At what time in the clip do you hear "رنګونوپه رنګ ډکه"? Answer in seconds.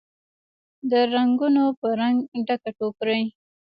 1.13-2.71